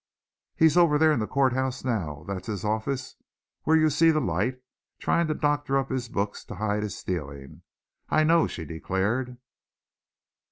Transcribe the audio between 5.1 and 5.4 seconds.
to